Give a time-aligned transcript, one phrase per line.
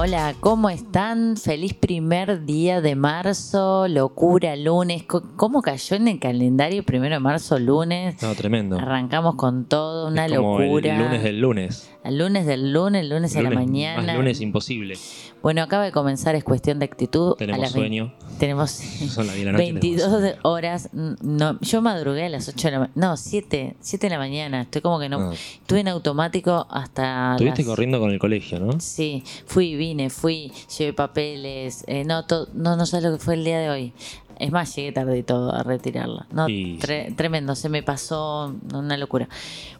[0.00, 1.36] Hola, hola, ¿cómo están?
[1.36, 5.02] Feliz primer día de marzo, locura, lunes.
[5.02, 8.22] ¿Cómo cayó en el calendario primero de marzo, lunes?
[8.22, 8.78] No, tremendo.
[8.78, 10.92] Arrancamos con todo, una es como locura.
[10.92, 11.97] El lunes del lunes.
[12.04, 14.02] El lunes del lunes, el lunes a la mañana.
[14.02, 14.96] Más lunes imposible.
[15.42, 17.32] Bueno, acaba de comenzar, es cuestión de actitud.
[17.32, 18.14] a Tenemos las vein- sueño.
[18.38, 18.70] Tenemos
[19.10, 20.88] Son las 10 de la noche, 22 de- horas.
[20.92, 22.92] No, yo madrugué a las 8 de la mañana.
[22.96, 24.62] No, 7, 7 de la mañana.
[24.62, 25.18] Estoy como que no.
[25.30, 25.34] Ah.
[25.34, 27.32] Estuve en automático hasta.
[27.32, 28.80] Estuviste las- corriendo con el colegio, ¿no?
[28.80, 31.84] Sí, fui, vine, fui, llevé papeles.
[31.88, 33.92] eh, no, to- no, no sabes lo que fue el día de hoy.
[34.38, 36.26] Es más, llegué tarde y todo a retirarla.
[36.30, 39.28] No, Y- tre- tremendo, se me pasó una locura.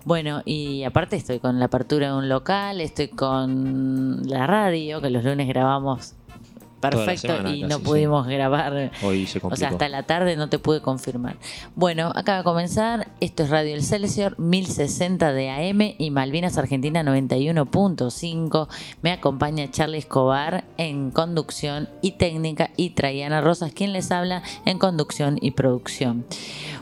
[0.04, 5.10] Bueno, y aparte estoy con la apertura de un local, estoy con la radio, que
[5.10, 6.14] los lunes grabamos
[6.80, 7.82] perfecto y no sí.
[7.84, 8.90] pudimos grabar.
[9.02, 11.36] Hoy se O sea, hasta la tarde no te pude confirmar.
[11.74, 13.08] Bueno, acaba de comenzar.
[13.20, 18.68] Esto es Radio El Celsior 1060 de AM y Malvinas Argentina 91.5.
[19.02, 24.78] Me acompaña Charlie Escobar en conducción y técnica y Traiana Rosas, quien les habla en
[24.78, 26.24] conducción y producción.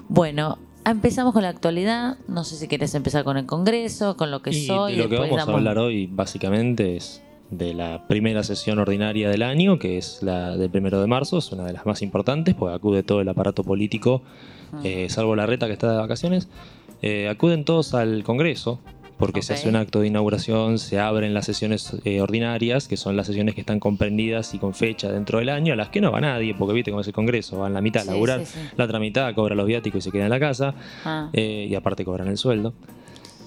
[0.09, 0.59] Bueno.
[0.89, 2.17] Empezamos con la actualidad.
[2.29, 4.95] No sé si querés empezar con el Congreso, con lo que Y soy.
[4.95, 9.79] lo que vamos a hablar hoy, básicamente, es de la primera sesión ordinaria del año,
[9.79, 11.39] que es la del primero de marzo.
[11.39, 14.23] Es una de las más importantes, porque acude todo el aparato político,
[14.73, 14.81] Ah.
[14.83, 16.49] eh, salvo la reta que está de vacaciones.
[17.03, 18.81] Eh, acuden todos al Congreso,
[19.17, 23.17] porque se hace un acto de inauguración, se abren las sesiones eh, ordinarias, que son
[23.17, 26.11] las sesiones que están comprendidas y con fecha dentro del año, a las que no
[26.13, 28.69] va nadie, porque viste cómo es el Congreso, van la mitad a laburar, sí, sí.
[28.77, 30.75] la otra mitad cobra los viáticos y se queda en la casa.
[31.05, 31.31] Ah.
[31.33, 32.75] Eh, y aparte cobran el sueldo.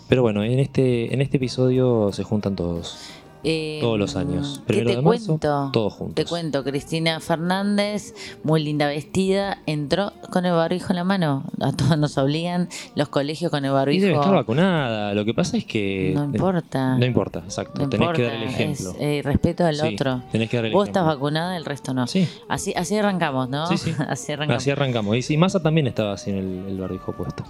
[0.07, 2.97] Pero bueno, en este, en este episodio se juntan todos,
[3.43, 4.59] Eh, todos los años.
[4.59, 5.69] ¿Qué Primero te de marzo, cuento?
[5.71, 6.15] todos juntos.
[6.15, 8.13] Te cuento, Cristina Fernández,
[8.43, 11.43] muy linda vestida, entró con el barbijo en la mano.
[11.61, 14.05] A todos nos obligan los colegios con el Y barbijo.
[14.05, 15.13] debe estar vacunada.
[15.13, 16.11] Lo que pasa es que.
[16.15, 16.97] No importa.
[16.97, 17.81] No importa, exacto.
[17.81, 18.89] No tenés importa, que dar el ejemplo.
[18.91, 20.21] es, eh, respeto al Sí, otro.
[20.31, 21.15] tenés que dar el Vos estás ejemplo.
[21.15, 22.07] vacunada, el resto no.
[22.07, 22.27] Sí.
[22.49, 23.67] Así, así arrancamos, ¿no?
[23.67, 23.93] Sí, sí.
[24.09, 24.61] así arrancamos.
[24.61, 25.15] Así arrancamos.
[25.15, 27.43] Y sí, Massa también estaba sin el, el barbijo puesto.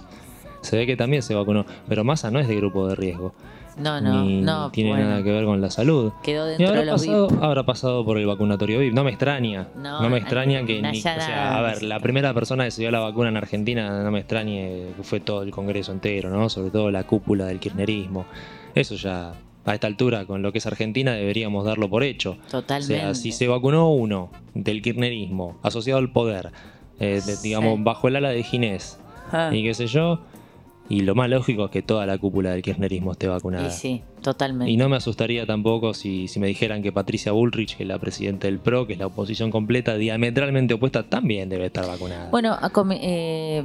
[0.60, 1.64] Se ve que también se vacunó.
[1.88, 3.32] Pero Massa no es de grupo de riesgo.
[3.80, 4.70] No, no, ni no.
[4.70, 5.08] tiene bueno.
[5.08, 6.12] nada que ver con la salud.
[6.22, 7.42] Quedó Y dentro habrá de los pasado, VIP.
[7.42, 8.94] habrá pasado por el vacunatorio VIP.
[8.94, 9.68] No me extraña.
[9.76, 10.98] No, No, me extraña que ni.
[10.98, 14.10] O sea, a ver, la primera persona que se dio la vacuna en Argentina, no
[14.10, 16.48] me extrañe fue todo el Congreso entero, ¿no?
[16.48, 18.26] Sobre todo la cúpula del kirchnerismo.
[18.74, 19.32] Eso ya,
[19.64, 22.36] a esta altura, con lo que es Argentina, deberíamos darlo por hecho.
[22.50, 22.94] Totalmente.
[22.94, 26.50] O sea, si se vacunó uno del kirchnerismo, asociado al poder,
[26.98, 28.98] eh, de- digamos, bajo el ala de Ginés,
[29.32, 29.50] Ah.
[29.52, 30.20] y qué sé yo.
[30.90, 33.68] Y lo más lógico es que toda la cúpula del kirchnerismo esté vacunada.
[33.68, 34.72] Y sí, totalmente.
[34.72, 37.98] Y no me asustaría tampoco si, si me dijeran que Patricia Bullrich, que es la
[38.00, 42.28] presidenta del PRO, que es la oposición completa, diametralmente opuesta, también debe estar vacunada.
[42.30, 43.62] Bueno, a eh,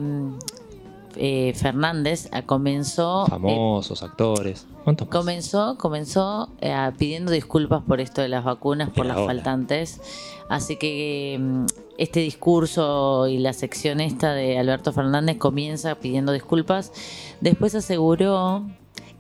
[1.18, 3.26] eh, Fernández ah, comenzó.
[3.26, 4.68] eh, Famosos, actores.
[4.84, 5.18] ¿Cuántos más?
[5.18, 10.00] Comenzó, comenzó eh, pidiendo disculpas por esto de las vacunas, por las faltantes.
[10.50, 11.66] Así que mm,
[11.98, 16.92] este discurso y la sección esta de Alberto Fernández comienza pidiendo disculpas.
[17.42, 18.66] Después aseguró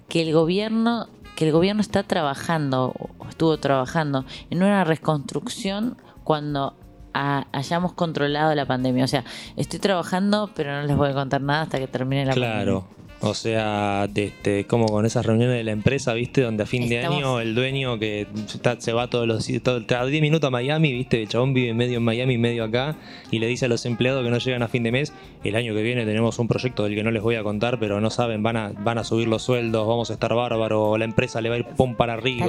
[0.10, 6.76] que el gobierno, que el gobierno está trabajando, o estuvo trabajando, en una reconstrucción cuando
[7.14, 9.06] ha- hayamos controlado la pandemia.
[9.06, 9.24] O sea,
[9.56, 12.56] estoy trabajando, pero no les voy a contar nada hasta que termine la pandemia.
[12.56, 12.88] Claro.
[13.26, 16.42] O sea, este, como con esas reuniones de la empresa, ¿viste?
[16.42, 20.06] Donde a fin de año el dueño que está- se va todos los todo, cada
[20.06, 21.22] 10 minutos a Miami, ¿viste?
[21.24, 22.96] El chabón vive medio en Miami, medio acá,
[23.32, 25.12] y le dice a los empleados que no llegan a fin de mes,
[25.44, 28.00] el año que viene tenemos un proyecto del que no les voy a contar, pero
[28.00, 31.42] no saben, van a, van a subir los sueldos, vamos a estar bárbaros, la empresa
[31.42, 32.46] le va a ir pum para arriba.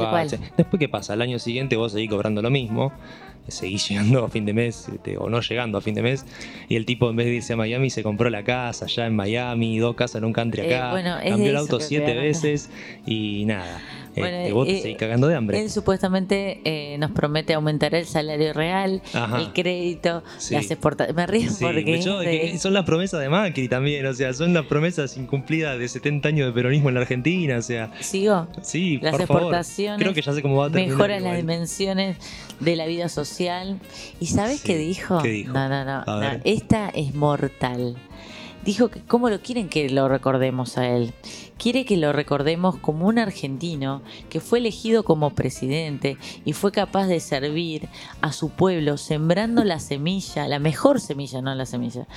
[0.57, 1.15] Después, ¿qué pasa?
[1.15, 2.93] El año siguiente vos seguís cobrando lo mismo.
[3.49, 6.25] Seguís llegando a fin de mes este, o no llegando a fin de mes
[6.69, 9.17] y el tipo en vez de irse a Miami se compró la casa allá en
[9.17, 12.71] Miami, dos casas en un country Eh, acá, bueno, cambió el auto siete veces
[13.07, 13.81] y nada.
[14.17, 15.61] Eh, Bueno, vos te eh, seguís cagando de hambre.
[15.61, 19.39] Él supuestamente eh, nos promete aumentar el salario real, Ajá.
[19.41, 20.55] el crédito, Sí.
[20.55, 21.17] las exportaciones.
[21.17, 24.15] Me río Sí, porque yo- es de- que son las promesas de Macri también, o
[24.15, 27.93] sea, son las promesas incumplidas de 70 años de peronismo en la Argentina, o sea,
[28.01, 28.49] sigo.
[28.63, 29.43] sí, Las por favor.
[29.43, 30.97] exportaciones Creo que ya sé cómo va a terminar.
[30.97, 32.17] mejoran las dimensiones
[32.61, 33.79] de la vida social.
[34.21, 34.67] ¿Y sabes Sí.
[34.67, 35.19] qué dijo?
[35.23, 35.53] ¿Qué dijo?
[35.53, 36.05] No, no, no.
[36.45, 37.97] Esta es mortal.
[38.67, 41.15] Dijo que cómo lo quieren que lo recordemos a él.
[41.57, 47.07] Quiere que lo recordemos como un argentino que fue elegido como presidente y fue capaz
[47.07, 47.89] de servir
[48.23, 52.09] a su pueblo sembrando la semilla, la mejor semilla, no la semilla,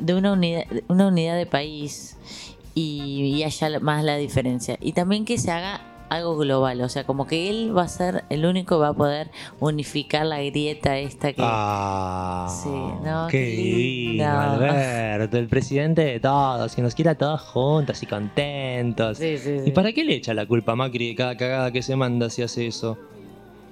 [0.00, 2.16] de una unidad, una unidad de país
[2.72, 4.78] y, y haya más la diferencia.
[4.80, 8.24] Y también que se haga algo global, o sea, como que él va a ser
[8.30, 9.30] el único que va a poder
[9.60, 11.42] unificar la grieta esta que...
[11.44, 18.02] Ah, Sí, no, qué divino, Alberto, el presidente de todos, que nos quiera todos juntos
[18.02, 19.18] y contentos.
[19.18, 19.64] Sí, sí, sí.
[19.66, 22.30] ¿Y para qué le echa la culpa a Macri de cada cagada que se manda
[22.30, 22.96] si hace eso?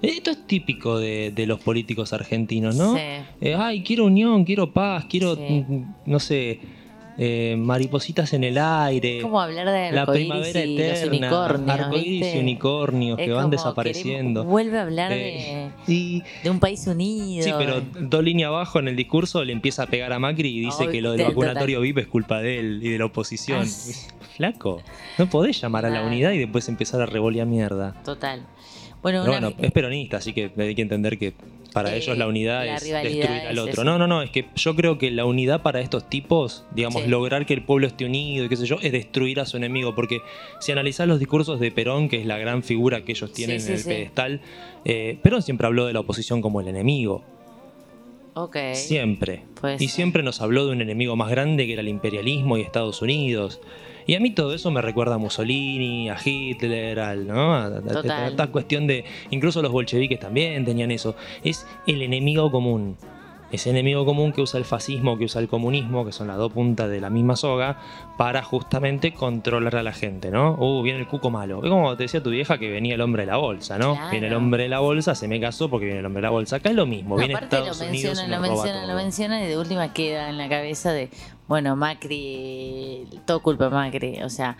[0.02, 2.94] Esto es típico de, de los políticos argentinos, ¿no?
[2.94, 3.00] Sí.
[3.40, 5.64] Eh, ay, quiero unión, quiero paz, quiero, Sí.
[5.66, 6.60] mm, no sé,
[7.18, 9.20] eh, maripositas en el aire.
[9.22, 14.40] como hablar de la primavera y eterna, unicornios, arcoíris y unicornios Es que van desapareciendo.
[14.42, 17.44] queremos- vuelve a hablar Eh, y de, un país unido.
[17.44, 20.60] Sí, pero dos líneas abajo en el discurso le empieza a pegar a Macri y
[20.60, 23.62] dice que lo del vacunatorio VIP es culpa de él y de la oposición.
[23.64, 24.24] Ah.
[24.36, 24.82] Flaco,
[25.18, 27.94] no podés llamar a la unidad y después empezar a revolear mierda.
[28.04, 28.42] Total.
[29.02, 31.34] Bueno, una- bueno, es peronista, así que hay que entender que
[31.74, 33.84] para Eh, ellos la unidad la es destruir al otro.
[33.84, 37.08] No, no, no, es que yo creo que la unidad para estos tipos, digamos, Sí.
[37.10, 39.94] lograr que el pueblo esté unido y qué sé yo, es destruir a su enemigo.
[39.94, 40.20] Porque
[40.60, 43.72] si analizás los discursos de Perón, que es la gran figura que ellos tienen Sí,
[43.72, 44.40] en el pedestal,
[44.86, 47.22] eh, Perón siempre habló de la oposición como el enemigo.
[48.34, 48.56] Ok.
[48.72, 49.42] Siempre.
[49.78, 53.02] Y siempre nos habló de un enemigo más grande que era el imperialismo y Estados
[53.02, 53.60] Unidos.
[54.06, 57.54] Y a mí todo eso me recuerda a Mussolini, a Hitler, al, ¿no?
[57.54, 57.82] A,
[58.28, 59.04] esta cuestión de.
[59.30, 61.16] Incluso los bolcheviques también tenían eso.
[61.42, 62.96] Es el enemigo común.
[63.52, 66.52] Ese enemigo común que usa el fascismo, que usa el comunismo, que son las dos
[66.52, 67.78] puntas de la misma soga,
[68.18, 70.56] para justamente controlar a la gente, ¿no?
[70.58, 71.62] Uh, viene el cuco malo.
[71.62, 73.94] Es como te decía tu vieja que venía el hombre de la bolsa, ¿no?
[73.94, 74.10] Claro.
[74.10, 76.30] Viene el hombre de la bolsa, se me casó porque viene el hombre de la
[76.30, 76.56] bolsa.
[76.56, 78.62] Acá es lo mismo, No, viene aparte Estados lo Unidos menciona, y lo nos roba
[78.64, 78.96] menciona, lo todo.
[79.04, 81.10] menciona y de última queda en la cabeza de,
[81.48, 84.22] bueno, Macri, todo culpa de Macri.
[84.22, 84.56] O sea,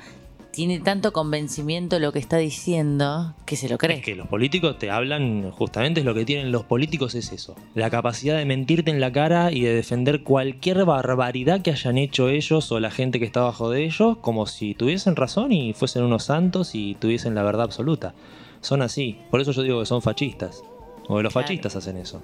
[0.53, 3.97] tiene tanto convencimiento lo que está diciendo que se lo cree.
[3.97, 7.57] Es que los políticos te hablan, justamente es lo que tienen los políticos es eso,
[7.75, 12.29] la capacidad de mentirte en la cara y de defender cualquier barbaridad que hayan hecho
[12.29, 16.05] ellos o la gente que está abajo de ellos, como si tuviesen razón y fuesen
[16.05, 18.15] unos santos y tuviesen la verdad absoluta.
[18.61, 20.63] Son así, por eso yo digo que son fascistas,
[21.09, 21.47] o los Claro.
[21.49, 22.23] fascistas hacen eso.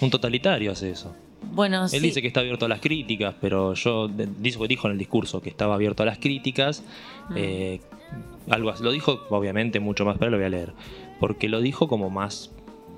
[0.00, 1.14] Un totalitario hace eso.
[1.42, 2.00] Bueno, Él sí.
[2.00, 5.48] dice que está abierto a las críticas, pero yo dijo, dijo en el discurso que
[5.50, 6.82] estaba abierto a las críticas.
[7.30, 7.34] Mm.
[7.36, 7.80] eh,
[8.50, 8.82] algo así.
[8.82, 10.72] Lo dijo, obviamente, mucho más, pero lo voy a leer.
[11.20, 12.50] Porque lo dijo como más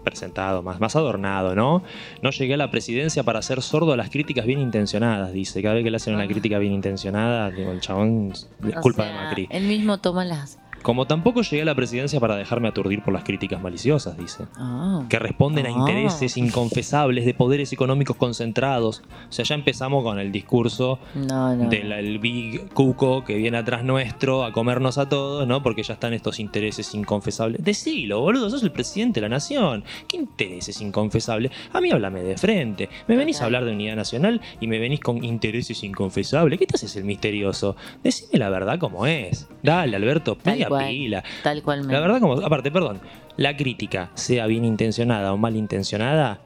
[0.04, 1.82] presentado, más, más adornado, ¿no?
[2.22, 5.60] No llegué a la presidencia para ser sordo a las críticas bien intencionadas, dice.
[5.62, 6.28] Cada vez que le hacen una Ah.
[6.28, 9.46] crítica bien intencionada, digo, el chabón es O de Macri.
[9.50, 10.58] Él mismo toma las...
[10.82, 15.05] Como tampoco llegué a la presidencia para dejarme aturdir por las críticas maliciosas, dice Ah.
[15.09, 15.73] que responden a Ah.
[15.73, 19.03] intereses inconfesables de poderes económicos concentrados.
[19.29, 21.69] O sea, ya empezamos con el discurso No, no.
[21.69, 25.62] del el Big Cuco que viene atrás nuestro a comernos a todos, ¿no?
[25.62, 27.62] Porque ya están estos intereses inconfesables.
[27.62, 29.85] Decilo, boludo, sos el presidente de la nación.
[30.09, 31.53] ¿Qué intereses inconfesables?
[31.72, 32.89] A mí háblame de frente.
[33.06, 36.58] Me venís a hablar de unidad nacional y me venís con intereses inconfesables.
[36.58, 37.77] ¿Qué te haces el misterioso?
[38.03, 39.46] Decime la verdad como es.
[39.63, 40.86] Dale, Alberto, pega cual.
[40.89, 41.24] pila.
[41.43, 41.86] Tal cual.
[41.86, 43.00] La verdad, como, aparte, perdón,
[43.36, 46.41] la crítica, sea bien intencionada o mal intencionada,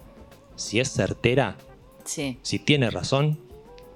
[0.57, 1.57] si es certera,
[2.05, 3.39] Sí, si tiene razón,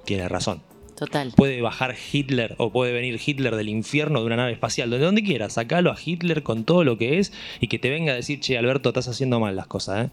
[0.05, 0.63] tiene razón.
[0.97, 1.33] total.
[1.37, 5.23] Puede bajar Hitler o puede venir Hitler del infierno de una nave espacial, de donde
[5.23, 8.41] quiera, sacalo a Hitler con todo lo que es y que te venga a decir,
[8.41, 10.11] che, Alberto, estás haciendo mal las cosas, ¿eh?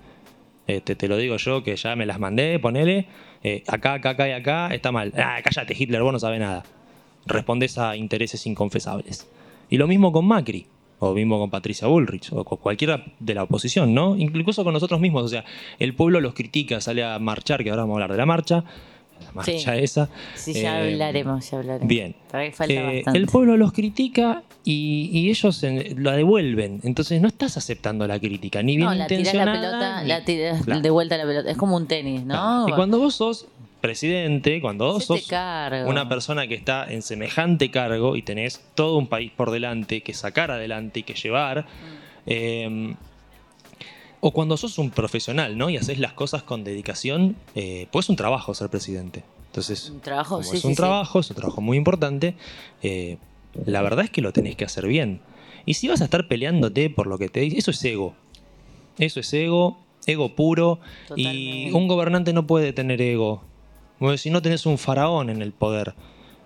[0.68, 3.06] Este, te lo digo yo, que ya me las mandé, ponele,
[3.44, 5.14] eh, acá, acá, acá y acá, está mal.
[5.16, 6.64] Ah, cállate, Hitler, vos no sabés nada.
[7.28, 9.28] Respondes a intereses inconfesables.
[9.70, 10.66] Y lo mismo con Macri,
[11.00, 14.16] o mismo con Patricia Bullrich, o con cualquiera de la oposición, ¿no?
[14.16, 15.44] Incluso con nosotros mismos, o sea,
[15.80, 18.64] el pueblo los critica, sale a marchar, que ahora vamos a hablar de la marcha,
[19.24, 19.82] la marcha Sí.
[19.84, 20.10] esa.
[20.36, 21.88] Sí, ya Eh, hablaremos, ya hablaremos.
[21.88, 22.16] Bien.
[22.34, 26.82] Eh, el pueblo los critica y, y ellos en- la devuelven.
[26.84, 30.10] Entonces no estás aceptando la crítica, ni bien no, la tirás la intencionada, pelota, ni-
[30.10, 30.82] la tirás Claro.
[30.82, 31.50] de vuelta la pelota.
[31.50, 32.34] Es como un tenis, ¿no?
[32.34, 32.66] Claro.
[32.70, 33.48] Y cuando vos sos
[33.88, 35.90] presidente, cuando vos sos cargo.
[35.90, 40.14] una persona que está en semejante cargo y tenés todo un país por delante que
[40.14, 42.26] sacar adelante y que llevar, Mm.
[42.28, 42.96] eh,
[44.22, 45.70] o cuando sos un profesional, ¿no?
[45.70, 49.24] Y haces las cosas con dedicación, eh, pues es un trabajo ser presidente.
[49.48, 50.78] Entonces, Un trabajo, sí, es sí, un sí.
[50.78, 52.34] trabajo, es un trabajo muy importante,
[52.82, 53.18] eh,
[53.66, 55.22] la verdad es que lo tenés que hacer bien.
[55.66, 58.16] Y si vas a estar peleándote por lo que te dice, eso es ego.
[58.98, 59.78] Eso es ego,
[60.08, 60.80] ego puro.
[61.16, 63.44] Y un gobernante no puede tener ego.
[64.00, 65.94] Porque si no tenés un faraón en el poder,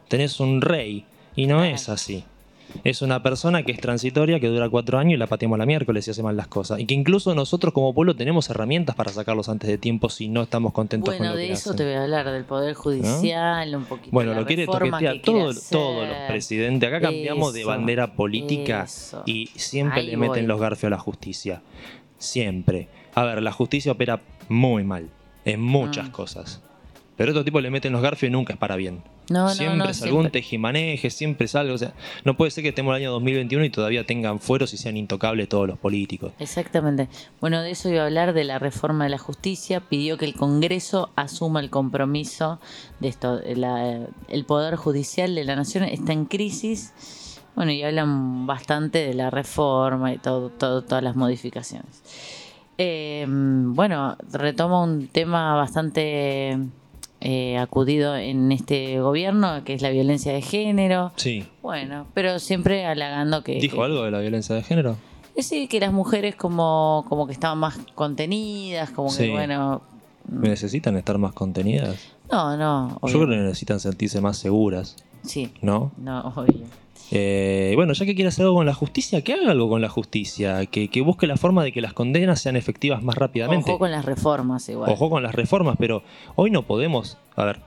[0.07, 1.05] tenés un rey.
[1.35, 2.23] Y no es así.
[2.83, 6.07] Es una persona que es transitoria, que dura cuatro años y la pateamos la miércoles
[6.07, 6.79] y hace mal las cosas.
[6.79, 10.43] Y que incluso nosotros como pueblo tenemos herramientas para sacarlos antes de tiempo si no
[10.43, 11.77] estamos contentos con Bueno, lo que de eso hacen.
[11.77, 14.09] te voy a hablar, del Poder Judicial, un poquito.
[14.11, 16.87] Bueno, la lo quiere toquetear que todo, todos los presidentes.
[16.87, 19.23] Acá cambiamos de bandera política eso.
[19.25, 20.47] y siempre Ahí le meten voy.
[20.47, 21.63] los garfios a la justicia.
[22.19, 22.87] Siempre.
[23.15, 25.09] A ver, la justicia opera muy mal
[25.45, 26.11] en muchas Mm.
[26.11, 26.61] cosas.
[27.19, 29.03] Pero otro tipo le meten los garfios y nunca es para bien.
[29.29, 31.73] No, siempre no, es algún tejimaneje, siempre es algo.
[31.73, 31.91] O sea,
[32.23, 34.95] no puede ser que estemos en el año 2021 y todavía tengan fueros y sean
[34.95, 36.31] intocables todos los políticos.
[36.39, 37.09] Exactamente.
[37.41, 39.81] Bueno, de eso iba a hablar, de la reforma de la justicia.
[39.81, 42.61] Pidió que el Congreso asuma el compromiso
[43.01, 43.41] de esto.
[43.53, 46.93] La- el Poder Judicial de la Nación está en crisis.
[47.53, 52.01] Bueno, y hablan bastante de la reforma y todo, todo, todas las modificaciones.
[52.77, 56.57] Eh, bueno, retomo un tema bastante
[57.21, 61.11] eh, acudido en este gobierno, que es la violencia de género.
[61.15, 61.45] Sí.
[61.61, 63.55] Bueno, pero siempre halagando que...
[63.59, 64.95] ¿Dijo que- algo de la violencia de género?
[65.35, 69.23] es decir, que las mujeres como, como que estaban más contenidas, como Sí.
[69.27, 69.81] que bueno...
[70.29, 71.95] ¿Necesitan estar más contenidas?
[72.31, 75.91] No, no, Yo creo que necesitan sentirse más seguras, Sí, ¿no?
[75.97, 76.65] no, obvio.
[77.11, 79.89] Eh, bueno, ya que quiere hacer algo con la justicia, que haga algo con la
[79.89, 83.71] justicia, que, que busque la forma de que las condenas sean efectivas más rápidamente.
[83.71, 84.91] Ojo con las reformas igual.
[84.91, 86.03] Ojo con las reformas, pero
[86.35, 87.17] hoy no podemos.
[87.35, 87.59] A ver,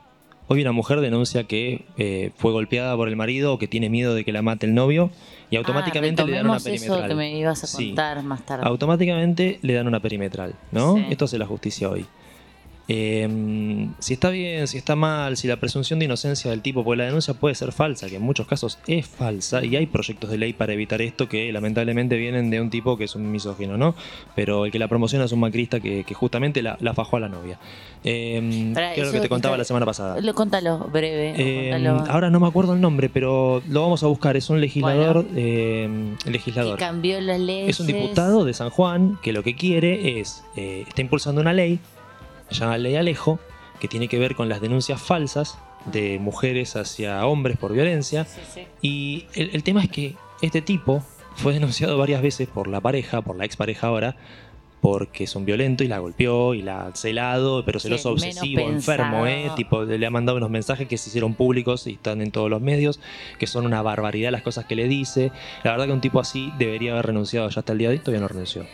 [0.49, 4.15] hoy una mujer denuncia que eh, fue golpeada por el marido o que tiene miedo
[4.15, 5.11] de que la mate el novio
[5.51, 6.99] y automáticamente Ah, le dan una perimetral.
[7.01, 7.89] eso que me ibas a Sí.
[7.89, 8.65] contar más tarde.
[8.67, 10.97] Automáticamente le dan una perimetral, ¿no?
[10.97, 11.07] Sí.
[11.11, 12.07] Esto hace la justicia hoy.
[12.89, 16.99] Eh, si está bien, si está mal, si la presunción de inocencia del tipo, porque
[16.99, 20.39] la denuncia puede ser falsa, que en muchos casos es falsa, y hay proyectos de
[20.39, 23.95] ley para evitar esto que lamentablemente vienen de un tipo que es un misógino, ¿no?
[24.35, 27.21] Pero el que la promociona es un macrista que, que justamente la, la fajó a
[27.21, 27.59] la novia.
[28.05, 30.21] Eh, Pará, que es lo eso que te contaba la semana pasada.
[30.21, 31.35] Lo contalo breve.
[31.37, 32.05] Eh, contalo.
[32.11, 34.37] ahora no me acuerdo el nombre, pero lo vamos a buscar.
[34.37, 35.25] Es un legislador.
[35.25, 36.17] Bueno.
[36.23, 36.79] que legislador.
[36.79, 37.71] cambió las leyes.
[37.71, 41.53] Es un diputado de San Juan que lo que quiere es, eh, está impulsando una
[41.53, 41.79] ley,
[42.55, 43.39] se llama Ley Alejo,
[43.81, 48.25] que tiene que ver con las denuncias falsas de mujeres hacia hombres por violencia.
[48.25, 48.67] Sí, sí.
[48.81, 51.03] Y el, el tema es que este tipo
[51.35, 54.17] fue denunciado varias veces por la pareja, por la expareja ahora,
[54.81, 58.69] porque es un violento y la golpeó y la ha celado, pero celoso Sí, obsesivo,
[58.69, 59.49] enfermo, ¿eh?
[59.55, 62.61] Tipo, le ha mandado unos mensajes que se hicieron públicos y están en todos los
[62.61, 62.99] medios,
[63.39, 65.31] que son una barbaridad las cosas que le dice.
[65.63, 67.99] La verdad que un tipo así debería haber renunciado ya hasta el día de hoy,
[68.01, 68.67] todavía no renunció.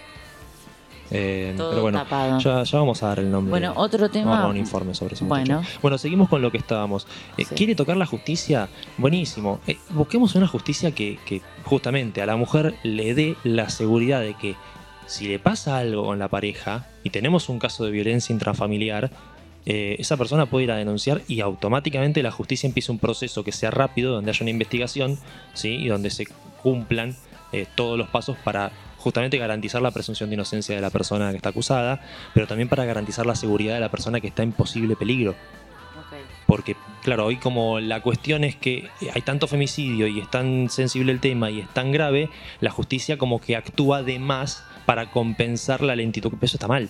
[1.10, 2.38] Eh, Todo pero bueno, tapado.
[2.38, 3.50] ya, ya vamos a dar el nombre.
[3.50, 4.40] Bueno, otro Vamos a tema.
[4.40, 5.24] dar un informe sobre eso.
[5.24, 5.62] Bueno.
[5.80, 7.06] Bueno, seguimos con lo que estábamos.
[7.36, 7.54] Eh, Sí.
[7.54, 8.68] ¿Quiere tocar la justicia?
[8.98, 9.60] Buenísimo.
[9.66, 14.34] Eh, busquemos una justicia que, que justamente a la mujer le dé la seguridad de
[14.34, 14.54] que
[15.06, 19.10] si le pasa algo con la pareja y tenemos un caso de violencia intrafamiliar,
[19.64, 23.52] eh, esa persona puede ir a denunciar y automáticamente la justicia empieza un proceso que
[23.52, 25.18] sea rápido, donde haya una investigación
[25.54, 25.70] ¿sí?
[25.70, 26.26] y donde se
[26.62, 27.16] cumplan
[27.52, 31.37] eh, todos los pasos para justamente garantizar la presunción de inocencia de la persona que
[31.37, 32.00] está acusada,
[32.35, 35.35] pero también para garantizar la seguridad de la persona que está en posible peligro.
[36.47, 41.12] Porque, claro, hoy como la cuestión es que hay tanto femicidio y es tan sensible
[41.12, 45.83] el tema y es tan grave, la justicia como que actúa de más para compensar
[45.83, 46.33] la lentitud.
[46.40, 46.88] Eso está mal.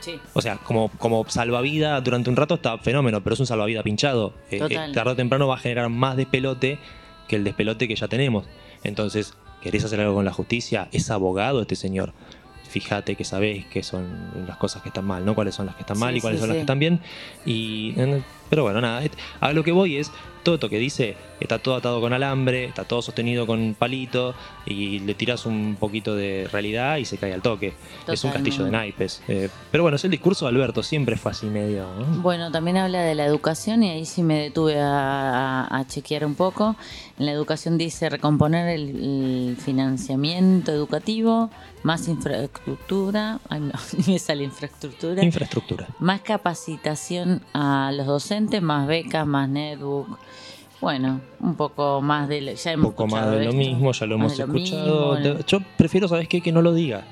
[0.00, 0.18] Sí.
[0.32, 4.32] O sea, como, como salvavidas durante un rato está fenómeno, pero es un salvavidas pinchado.
[4.50, 6.78] Eh, eh, tarde o temprano va a generar más despelote
[7.26, 8.46] que el despelote que ya tenemos.
[8.84, 10.88] Entonces, ¿querés hacer algo con la justicia?
[10.92, 12.12] Es abogado este señor.
[12.68, 14.06] Fíjate que sabés qué son
[14.46, 15.34] las cosas que están mal, ¿no?
[15.34, 17.00] Cuáles son las que están mal Sí, y cuáles sí, son las que están bien.
[17.46, 17.94] Y,
[18.50, 19.02] pero bueno, nada.
[19.40, 20.10] A lo que voy es,
[20.42, 25.00] todo esto que dice, está todo atado con alambre, está todo sostenido con palito y
[25.00, 27.74] le tiras un poquito de realidad y se cae al toque.
[28.06, 29.20] Es un castillo de naipes.
[29.28, 31.86] Eh, pero bueno, es el discurso de Alberto, siempre fue así medio.
[31.98, 32.22] ¿no?
[32.22, 36.24] Bueno, también habla de la educación y ahí sí me detuve a, a- a chequear
[36.24, 36.76] un poco.
[37.18, 38.88] En la educación dice recomponer el,
[39.50, 41.50] el financiamiento educativo,
[41.82, 43.72] más infraestructura, ay no,
[44.06, 45.88] me sale infraestructura, Infraestructura.
[45.98, 50.18] más capacitación a los docentes, más becas, más netbook.
[50.80, 52.40] Bueno, un poco más de...
[52.40, 55.16] lo- Ya Un hemos poco más escuchado de lo mismo, ya lo hemos lo escuchado.
[55.18, 56.40] mismo, Yo prefiero, ¿sabes qué?
[56.40, 57.04] Que no lo diga.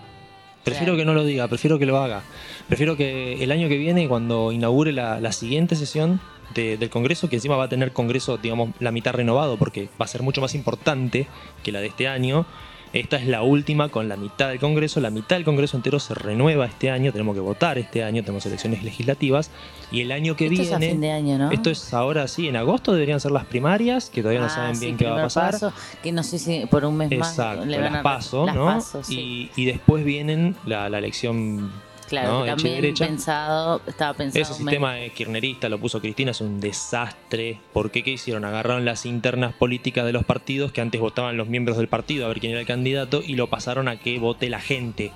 [0.62, 0.98] Prefiero Claro.
[0.98, 2.22] que no lo diga, prefiero que lo haga.
[2.68, 6.20] Prefiero que el año que viene, cuando inaugure la, la siguiente sesión
[6.54, 10.04] de- del Congreso, que encima va a tener Congreso, digamos, la mitad renovado, porque va
[10.04, 11.26] a ser mucho más importante
[11.64, 12.46] que la de este año,
[12.92, 15.00] Esta es la última con la mitad del Congreso.
[15.00, 17.12] La mitad del Congreso entero se renueva este año.
[17.12, 18.22] Tenemos que votar este año.
[18.22, 19.50] Tenemos elecciones legislativas.
[19.90, 20.92] Y el año que Esto es a viene.
[20.94, 21.50] fin de año, ¿no?
[21.50, 24.76] Esto es ahora sí, en agosto deberían ser las primarias, que todavía no Ah, saben
[24.76, 25.52] sí, bien qué va a pasar.
[25.52, 28.64] paso, que no sé si por un mes Exacto, más van las paso, las ¿no?
[28.66, 29.50] paso, sí.
[29.56, 31.70] y, y después vienen la, la elección
[32.08, 33.06] claro, también derecha.
[33.06, 37.58] pensado, estaba pensado Ese sistema de kirchnerista lo puso Cristina, es un desastre.
[37.72, 38.02] ¿Por qué?
[38.02, 38.44] ¿Qué hicieron?
[38.44, 42.28] Agarraron las internas políticas de los partidos que antes votaban los miembros del partido a
[42.28, 45.12] ver quién era el candidato y lo pasaron a que vote la gente.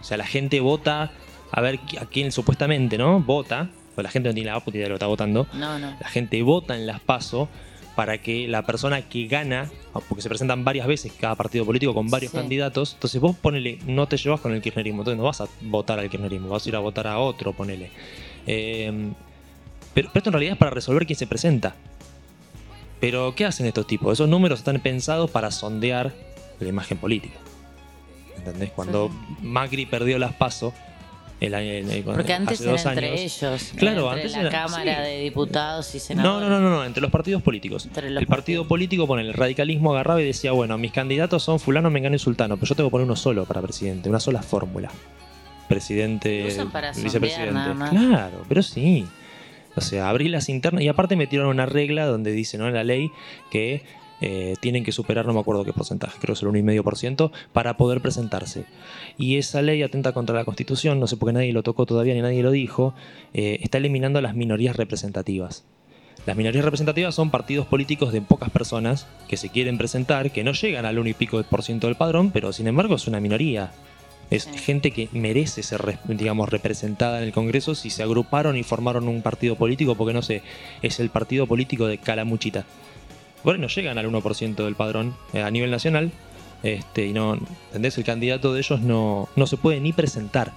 [0.00, 1.10] O sea, la gente vota
[1.50, 3.20] a ver a quién supuestamente, ¿no?
[3.20, 3.70] Vota.
[3.94, 5.46] Pues la gente no tiene la puta idea de lo que está votando.
[5.52, 5.96] No, no.
[6.00, 7.48] La gente vota en las PASO
[7.94, 9.70] para que la persona que gana,
[10.08, 12.38] porque se presentan varias veces cada partido político con varios Sí.
[12.38, 15.98] candidatos, entonces vos ponele, no te llevas con el kirchnerismo, entonces no vas a votar
[15.98, 17.90] al kirchnerismo, vas a ir a votar a otro, ponele.
[18.46, 19.12] Eh,
[19.94, 21.76] pero, pero esto en realidad es para resolver quién se presenta.
[23.00, 24.12] Pero ¿qué hacen estos tipos?
[24.12, 26.12] Esos números están pensados para sondear
[26.60, 27.38] la imagen política.
[28.36, 28.70] ¿Entendés?
[28.70, 29.10] Cuando
[29.42, 30.72] Macri perdió las PASO,
[31.40, 35.04] el año, el- Porque antes era entre años, ellos, Claro, entre antes la era- Cámara
[35.04, 35.10] sí.
[35.10, 36.48] de Diputados y Senadores.
[36.48, 37.86] no, no, no, no, entre los partidos políticos.
[37.86, 41.60] Entre los el partido político pone el radicalismo agarraba y decía, bueno, mis candidatos son
[41.60, 44.42] fulano, mengano y sultano, pero yo tengo que poner uno solo para presidente, una sola
[44.42, 44.90] fórmula.
[45.68, 47.52] Presidente, para vicepresidente.
[47.52, 47.90] nada más.
[47.90, 49.06] Claro, pero sí.
[49.76, 52.68] O sea, abrir las internas y aparte metieron una regla donde dice, ¿no?
[52.68, 53.10] En la ley
[53.50, 53.82] que
[54.26, 57.76] eh, tienen que superar, no me acuerdo qué porcentaje, creo que es el 1,5% para
[57.76, 58.64] poder presentarse.
[59.18, 62.14] Y esa ley atenta contra la Constitución, no sé por qué nadie lo tocó todavía
[62.14, 62.94] ni nadie lo dijo,
[63.34, 65.64] eh, está eliminando las minorías representativas.
[66.24, 70.52] Las minorías representativas son partidos políticos de pocas personas que se quieren presentar, que no
[70.52, 73.72] llegan al 1 y pico por ciento del padrón, pero sin embargo es una minoría.
[74.30, 74.56] Es Sí.
[74.56, 79.20] gente que merece ser, digamos, representada en el Congreso si se agruparon y formaron un
[79.20, 80.40] partido político, porque no sé,
[80.80, 82.64] es el partido político de Calamuchita.
[83.44, 86.10] Bueno, no llegan al 1% del padrón eh, a nivel nacional,
[86.62, 87.34] este, y no,
[87.66, 87.98] ¿entendés?
[87.98, 90.52] El candidato de ellos no, no se puede ni presentar.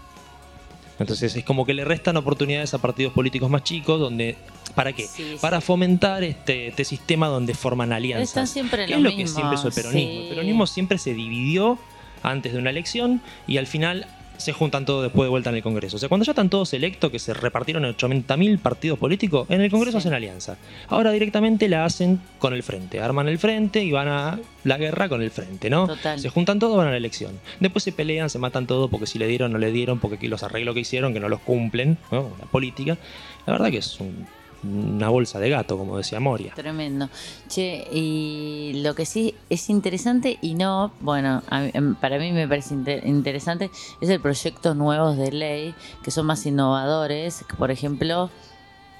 [0.99, 4.35] Entonces es como que le restan oportunidades a partidos políticos más chicos, donde
[4.73, 5.03] ¿para qué?
[5.03, 5.37] Sí, sí.
[5.39, 8.29] Para fomentar este, este sistema donde forman alianzas.
[8.29, 10.11] Están siempre ¿Qué lo es lo que siempre hizo el peronismo?
[10.11, 10.17] sí.
[10.23, 11.77] El peronismo siempre se dividió
[12.23, 15.63] antes de una elección y al final se juntan todos después de vuelta en el
[15.63, 15.97] Congreso.
[15.97, 19.61] O sea, cuando ya están todos electos, que se repartieron en 80.000 partidos políticos, en
[19.61, 20.57] el Congreso hacen alianza.
[20.87, 22.99] Ahora directamente la hacen con el frente.
[23.01, 25.87] Arman el frente y van a la guerra con el frente, ¿no?
[25.87, 26.19] Total.
[26.19, 27.31] Se juntan todos, van a la elección.
[27.59, 30.43] Después se pelean, se matan todos porque si le dieron, no le dieron, porque los
[30.43, 32.31] arreglos que hicieron, que no los cumplen, ¿no?
[32.39, 32.97] La política.
[33.45, 34.27] La verdad que es un-
[34.63, 36.53] una bolsa de gato, como decía Moria.
[36.55, 37.09] Tremendo.
[37.47, 42.47] Che, y lo que sí es interesante y no, bueno, mí- em, para mí me
[42.47, 43.69] parece inter- interesante,
[44.01, 48.29] es el proyectos nuevos de ley que son más innovadores, que por ejemplo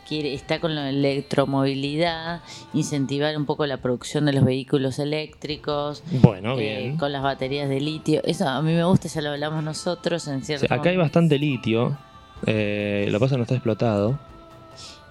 [0.07, 2.41] quiere, está con la electromovilidad,
[2.73, 6.97] incentivar un poco la producción de los vehículos eléctricos, Bueno, eh, bien.
[6.97, 8.21] con las baterías de litio.
[8.23, 11.97] Eso a mí me gusta, ya lo hablamos nosotros en cierto acá hay bastante litio.
[12.45, 14.19] eh, lo que pasa no está explotado.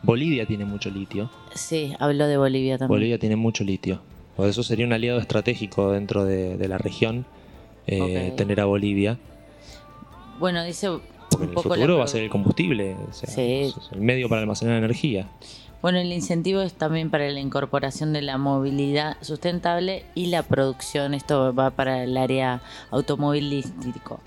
[0.03, 1.31] Bolivia tiene mucho litio.
[1.55, 2.97] Sí, habló de Bolivia también.
[2.97, 4.01] Bolivia tiene mucho litio.
[4.37, 7.25] Por eso sería un aliado estratégico dentro de, de la región
[7.87, 9.19] eh, tener a Bolivia.
[10.39, 10.89] Bueno, dice
[11.31, 12.95] Porque un en el la futuro va a ser el combustible.
[13.09, 13.43] o sea, Sí.
[13.43, 15.29] es el medio para almacenar energía.
[15.83, 21.15] Bueno, el incentivo es también para la incorporación de la movilidad sustentable y la producción.
[21.15, 24.21] Esto va para el área automovilístico.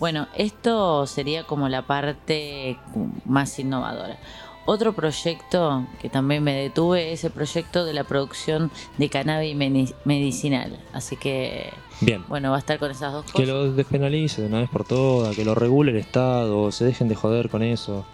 [0.00, 2.76] Bueno, esto sería como la parte
[3.24, 4.16] más innovadora.
[4.64, 9.56] Otro proyecto que también me detuve es el proyecto de la producción de cannabis
[10.04, 10.78] medicinal.
[10.92, 11.70] Así que,
[12.00, 12.24] Bien.
[12.28, 13.48] bueno, va a estar con esas dos Que cosas.
[13.48, 17.16] lo despenalice de una vez por todas, que lo regule el Estado, se dejen de
[17.16, 18.04] joder con eso.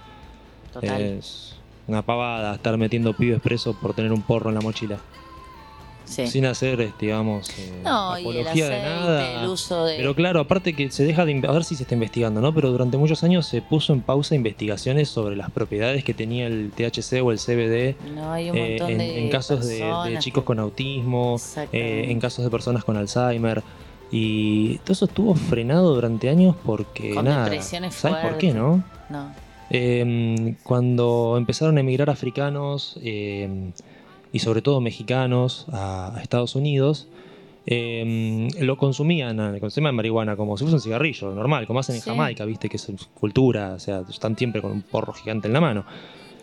[0.72, 1.00] Total.
[1.02, 1.56] Es
[1.86, 4.98] una pavada estar metiendo pibes presos por tener un porro en la mochila.
[6.08, 6.26] Sí.
[6.26, 9.42] Sin hacer, este, digamos, eh, No, y el apología aceite, de nada.
[9.42, 9.96] el uso de...
[9.96, 11.42] Pero claro, aparte que se deja de...
[11.46, 12.54] A ver si se está investigando, ¿no?
[12.54, 16.72] Pero durante muchos años se puso en pausa investigaciones sobre las propiedades que tenía el
[16.74, 20.58] THC o el CBD no, hay un eh, en, de en casos de, chicos con
[20.58, 21.36] autismo,
[21.72, 23.62] eh, en casos de personas con Alzheimer.
[24.10, 27.50] Y todo eso estuvo frenado durante años porque Con nada.
[27.60, 28.82] ¿Sabes por qué, no?
[29.10, 29.32] No.
[29.70, 33.70] Eh, cuando empezaron a emigrar africanos eh,
[34.38, 37.08] y sobre todo mexicanos a, a Estados Unidos,
[37.66, 42.08] eh, lo consumían, consumen marihuana como si fuese un cigarrillo, normal, como hacen en Sí.
[42.10, 45.60] Jamaica, viste que es cultura, o sea, están siempre con un porro gigante en la
[45.60, 45.84] mano.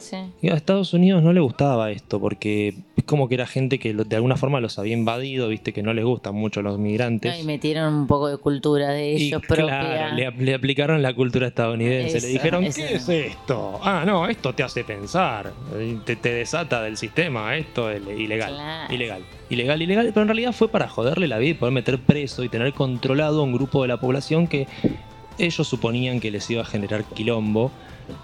[0.05, 0.17] Sí.
[0.41, 3.93] Y a Estados Unidos no le gustaba esto porque es como que era gente que
[3.93, 7.33] lo- de alguna forma los había invadido, viste que no les gustan mucho los migrantes.
[7.35, 9.65] No, y metieron un poco de cultura de Y ellos propia.
[9.65, 12.17] claro, le, le aplicaron la cultura estadounidense.
[12.17, 12.81] Eso, le dijeron, eso.
[12.87, 13.79] ¿qué es esto?
[13.83, 15.51] Ah, no, esto te hace pensar.
[16.05, 17.55] Te, te desata del sistema.
[17.57, 18.53] Esto es ilegal.
[18.53, 18.93] Claro.
[18.93, 19.21] Ilegal.
[19.49, 20.05] Ilegal, ilegal.
[20.09, 23.41] Pero en realidad fue para joderle la vida y poder meter preso y tener controlado
[23.41, 24.67] a un grupo de la población que
[25.37, 27.71] ellos suponían que les iba a generar quilombo.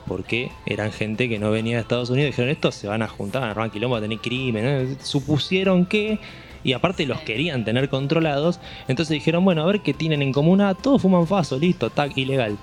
[0.07, 2.31] Porque eran gente que no venía de Estados Unidos.
[2.31, 4.97] Dijeron, estos se van a juntar, van a armar quilombo, a tener crimen.
[5.01, 6.19] Supusieron que
[6.63, 10.61] y aparte los querían tener controlados, entonces dijeron, bueno, a ver qué tienen en común,
[10.61, 12.57] ah, todos fuman faso, listo, tac, ilegal.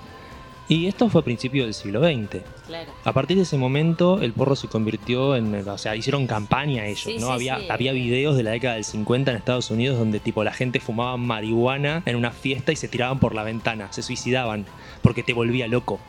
[0.69, 2.43] Y esto fue a principios del siglo XX.
[2.67, 2.91] Claro.
[3.03, 7.01] A partir de ese momento el porro se convirtió en, o sea, hicieron campaña ellos,
[7.01, 7.25] Sí, ¿no?
[7.27, 7.65] sí, había, sí.
[7.69, 11.17] había videos de la década del 50 en Estados Unidos donde tipo la gente fumaba
[11.17, 14.65] marihuana en una fiesta y se tiraban por la ventana, se suicidaban,
[15.01, 15.99] porque te volvía loco.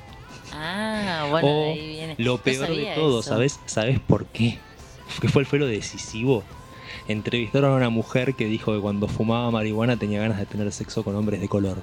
[0.53, 2.15] Ah, bueno, O ahí viene.
[2.19, 3.29] Lo No peor de todo, eso.
[3.29, 3.61] ¿sabes?
[3.67, 4.59] ¿Sabes por qué?
[5.21, 6.43] ¿Qué fue, fue lo decisivo?
[7.09, 11.03] Entrevistaron a una mujer que dijo que cuando fumaba marihuana tenía ganas de tener sexo
[11.03, 11.79] con hombres de color.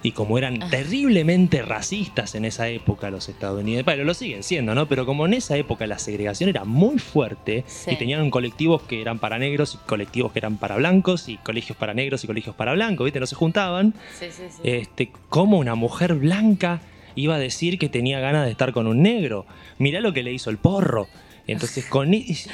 [0.00, 0.68] Y como eran Ah.
[0.70, 4.86] terriblemente racistas en esa época los estadounidenses, bueno, lo siguen siendo, ¿no?
[4.86, 7.90] Pero como en esa época la segregación era muy fuerte Sí.
[7.92, 11.76] y tenían colectivos que eran para negros y colectivos que eran para blancos y colegios
[11.76, 13.18] para negros y colegios para blancos, ¿viste?
[13.18, 13.92] No se juntaban.
[14.16, 14.60] Sí, sí, sí.
[14.62, 16.80] Este, ¿Cómo una mujer blanca
[17.18, 19.46] iba a decir que tenía ganas de estar con un negro?
[19.78, 21.08] Mirá lo que le hizo el porro.
[21.46, 22.10] Entonces, con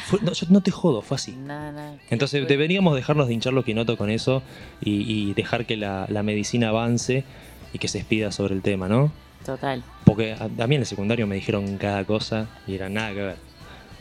[0.07, 1.33] fue- no, yo no te jodo, fue así.
[1.33, 4.43] No, no, Entonces deberíamos dejarnos de hinchar los quinotos con eso
[4.81, 7.25] y, y dejar que la, la medicina avance
[7.73, 9.13] y que se expida sobre el tema, ¿no?
[9.45, 9.83] Total.
[10.05, 13.21] Porque a, a mí en el secundario me dijeron cada cosa y era nada que
[13.21, 13.37] ver.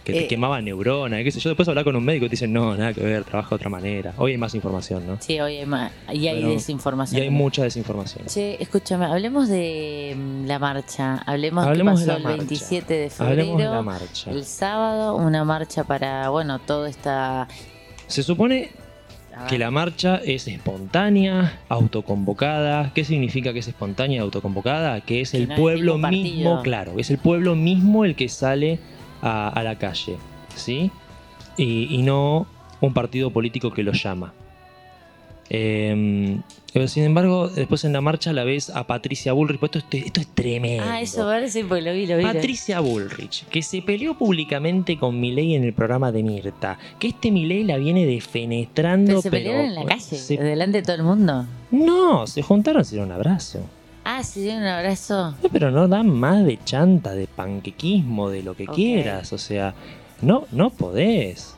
[0.04, 0.28] Que te Eh.
[0.28, 1.50] quemaba neurona, qué sé yo.
[1.50, 3.70] Después hablar con un médico y te dicen, no, nada que ver, trabaja de otra
[3.70, 4.14] manera.
[4.18, 5.18] Hoy hay más información, ¿no?
[5.22, 5.92] Sí, hoy hay más.
[6.12, 7.20] Y hay desinformación.
[7.22, 8.26] Y hay mucha desinformación.
[8.28, 11.24] Che, escúchame, hablemos de mm, la marcha.
[11.26, 12.38] Hablemos, Hablemos de la el marcha.
[12.38, 13.42] 27 de febrero.
[13.42, 14.32] Hablemos de la marcha.
[14.32, 17.48] El sábado, una marcha para, bueno, toda esta.
[18.08, 18.72] Se supone
[19.50, 22.92] que la marcha es espontánea, autoconvocada.
[22.94, 25.02] ¿Qué significa que es espontánea y autoconvocada?
[25.02, 28.80] Que es Que el no pueblo mismo, claro, es el pueblo mismo el que sale
[29.24, 30.18] a, a la calle,
[30.56, 30.92] ¿sí?
[31.58, 32.46] Y, y no
[32.82, 34.34] un partido político que lo llama.
[35.50, 36.40] Eh,
[36.74, 40.06] pero sin embargo, después en la marcha la ves a Patricia Bullrich, pues esto, es-
[40.08, 40.84] esto es tremendo.
[40.88, 42.24] Ah, eso, si pues lo vi, lo vi.
[42.24, 47.30] Patricia Bullrich, que se peleó públicamente con Milei en el programa de Mirta, que este
[47.30, 49.08] Milei la viene defenestrando.
[49.08, 51.46] Pero se pero pelearon en la calle, se- delante de todo el mundo.
[51.72, 53.60] No, se juntaron a hacer un abrazo.
[54.06, 55.36] Ah, dieron un abrazo.
[55.52, 59.32] Pero no dan más de chanta, de panquequismo, de lo que quieras.
[59.34, 59.74] O sea,
[60.22, 61.56] no, no podés.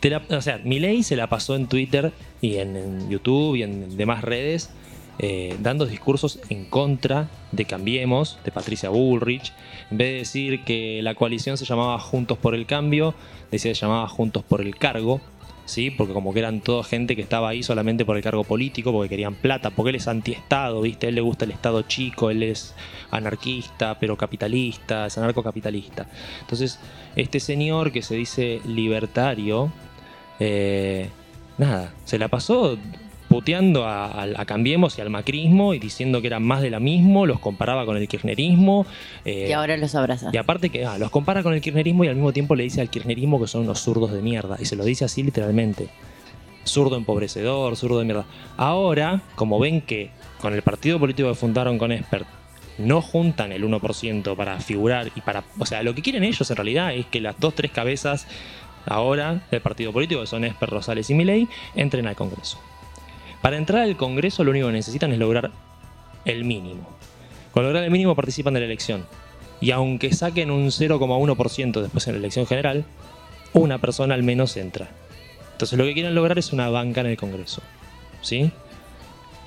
[0.00, 3.62] Te la- o sea, Milei se la pasó en Twitter y en, en YouTube y
[3.62, 4.70] en demás redes
[5.18, 9.52] eh, dando discursos en contra de Cambiemos, de Patricia Bullrich.
[9.90, 13.14] En vez de decir que la coalición se llamaba Juntos por el Cambio,
[13.50, 15.20] decía que se llamaba Juntos por el Cargo.
[15.66, 15.90] ¿Sí?
[15.90, 19.08] Porque como que eran toda gente que estaba ahí solamente por el cargo político, porque
[19.08, 21.06] querían plata, porque él es antiestado, ¿viste?
[21.06, 22.74] A él le gusta el Estado chico, él es
[23.10, 26.06] anarquista, pero capitalista, es anarcocapitalista.
[26.40, 26.78] Entonces,
[27.16, 29.72] este señor que se dice libertario,
[30.38, 31.10] eh,
[31.58, 32.78] nada, se la pasó
[33.28, 36.80] puteando a, a- a Cambiemos y al macrismo y diciendo que eran más de la
[36.80, 38.86] mismo, los comparaba con el kirchnerismo.
[39.24, 40.30] eh, Y ahora los abraza.
[40.32, 42.80] y aparte que ah, los compara con el kirchnerismo y al mismo tiempo le dice
[42.80, 44.56] al kirchnerismo que son unos zurdos de mierda.
[44.60, 45.88] Y se lo dice así literalmente.
[46.64, 48.24] Zurdo empobrecedor, zurdo de mierda.
[48.56, 50.10] Ahora, como ven que
[50.40, 52.26] con el partido político que fundaron con Expert
[52.78, 55.44] no juntan el 1% para figurar y para...
[55.58, 58.26] O sea, lo que quieren ellos en realidad es que las dos, tres cabezas
[58.84, 62.58] ahora del partido político, que son Esper, Rosales y Milei, entren al Congreso.
[63.42, 65.50] Para entrar al Congreso lo único que necesitan es lograr
[66.24, 66.88] el mínimo.
[67.52, 69.06] Con lograr el mínimo participan de la elección.
[69.60, 72.84] Y aunque saquen un 0,1% después en la elección general,
[73.52, 74.88] una persona al menos entra.
[75.52, 77.62] Entonces lo que quieren lograr es una banca en el Congreso.
[78.20, 78.50] ¿Sí?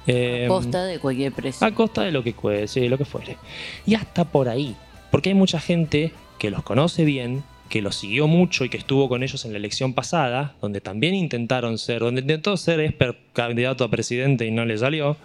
[0.08, 1.68] Eh, a costa de cualquier precio.
[1.68, 3.38] a costa de lo que cueste, sí, lo que fuere.
[3.86, 4.76] Y hasta por ahí.
[5.12, 9.08] Porque hay mucha gente que los conoce bien, que los siguió mucho y que estuvo
[9.08, 13.84] con ellos en la elección pasada, donde también intentaron ser, donde intentó ser Esper candidato
[13.84, 15.18] a presidente y no le salió.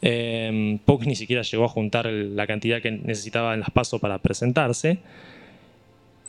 [0.00, 4.18] Eh, Puck ni siquiera llegó a juntar la cantidad que necesitaba en las pasos para
[4.18, 4.98] presentarse.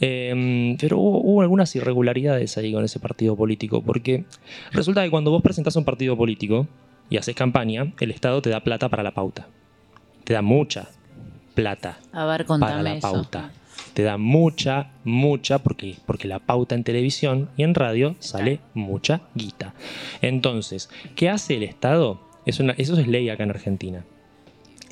[0.02, 4.26] Eh, pero hubo, hubo algunas irregularidades ahí con ese partido político, porque
[4.72, 6.68] resulta que cuando vos presentás un partido político
[7.10, 9.48] y haces campaña, el Estado te da plata para la pauta.
[10.24, 10.90] Te da mucha
[11.54, 13.26] plata A ver, para la eso.
[13.96, 19.22] Te da mucha, mucha, porque, porque la pauta en televisión y en radio sale mucha
[19.36, 19.74] guita.
[20.22, 22.20] Entonces, ¿qué hace el Estado?
[22.46, 24.04] Es una, eso es ley acá en Argentina.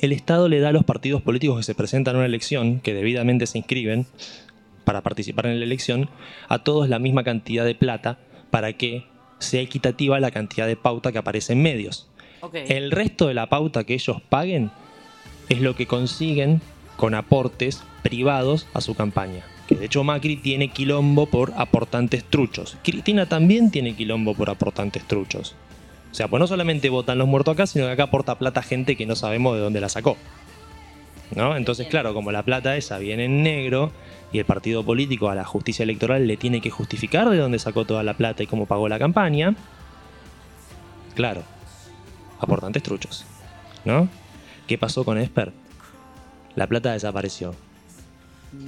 [0.00, 2.94] el Estado le da a los partidos políticos que se presentan a una elección, que
[2.94, 4.06] debidamente se inscriben
[4.84, 6.08] para participar en la elección,
[6.48, 8.18] a todos la misma cantidad de plata
[8.50, 9.04] para que
[9.38, 12.08] sea equitativa la cantidad de pauta que aparece en medios.
[12.54, 14.70] El resto de la pauta que ellos paguen
[15.50, 16.62] es lo que consiguen
[16.96, 19.42] con aportes privados a su campaña.
[19.66, 22.76] Que de hecho Macri tiene quilombo por aportantes truchos.
[22.84, 25.56] Cristina también tiene quilombo por aportantes truchos.
[26.12, 28.94] O sea, pues no solamente votan los muertos acá, sino que acá aporta plata gente
[28.94, 30.16] que no sabemos de dónde la sacó.
[31.34, 31.56] ¿No?
[31.56, 33.90] Entonces, claro, como la plata esa viene en negro
[34.32, 37.86] y el partido político a la justicia electoral le tiene que justificar de dónde sacó
[37.86, 39.56] toda la plata y cómo pagó la campaña,
[41.14, 41.42] claro,
[42.38, 43.24] aportantes truchos.
[43.84, 44.08] ¿No?
[44.66, 45.52] ¿Qué pasó con Esper?
[46.54, 47.54] La plata desapareció.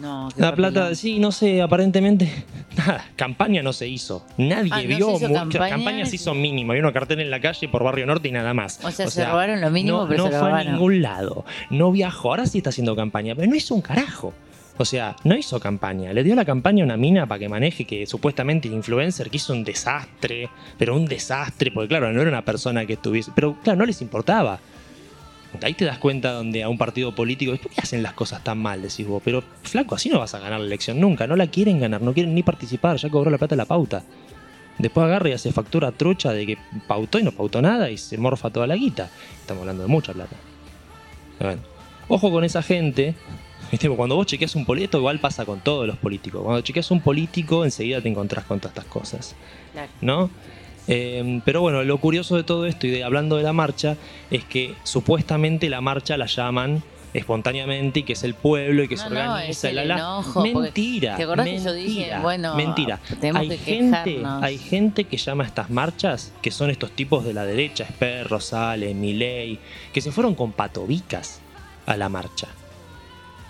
[0.00, 2.30] No, La plata, sí, no sé, aparentemente.
[2.76, 4.24] Nada, campaña no se hizo.
[4.36, 5.16] Nadie Ah, ¿no vio.
[5.16, 6.04] se hizo mu- campaña?
[6.06, 6.72] se hizo mínimo.
[6.72, 8.80] Había una cartel en la calle por Barrio Norte y nada más.
[8.84, 10.72] O sea, se robaron lo mínimo, no, pero no se lo fue a robaron.
[10.72, 11.44] ningún lado.
[11.70, 12.30] No viajó.
[12.30, 14.34] Ahora sí está haciendo campaña, pero no hizo un carajo.
[14.78, 16.12] O sea, no hizo campaña.
[16.12, 19.38] Le dio la campaña a una mina para que maneje, que supuestamente el influencer que
[19.38, 23.32] hizo un desastre, pero un desastre, porque claro, no era una persona que estuviese.
[23.34, 24.58] Pero claro, no les importaba.
[25.62, 28.58] Ahí te das cuenta donde a un partido político, ¿por qué hacen las cosas tan
[28.58, 28.82] mal?
[28.82, 31.80] Decís vos, pero flaco, así no vas a ganar la elección nunca, no la quieren
[31.80, 34.04] ganar, no quieren ni participar, ya cobró la plata de la pauta.
[34.78, 38.18] Después agarra y hace factura trucha de que pautó y no pautó nada y se
[38.18, 39.10] morfa toda la guita.
[39.40, 40.36] Estamos hablando de mucha plata.
[41.40, 41.62] Bueno,
[42.08, 43.14] ojo con esa gente.
[43.70, 43.88] ¿Viste?
[43.88, 46.42] Cuando vos chequeas un político, igual pasa con todos los políticos.
[46.42, 49.34] Cuando chequeas un político, enseguida te encontrás con todas estas cosas.
[49.72, 49.90] Claro.
[50.02, 50.30] ¿no?
[50.88, 53.96] Eh, pero bueno, lo curioso de todo esto y de hablando de la marcha
[54.30, 58.96] es que supuestamente la marcha la llaman espontáneamente y que es el pueblo y que
[58.96, 59.94] se no, organiza es el la, la.
[59.94, 63.00] enojo, mentira ¿te acordás que yo dije, mentira, bueno, mentira
[63.34, 64.42] hay que gente quejarnos?
[64.42, 68.28] hay gente que llama a estas marchas que son estos tipos de la derecha Esper
[68.28, 69.58] Rosales Milei
[69.92, 71.40] que se fueron con patobicas
[71.86, 72.48] a la marcha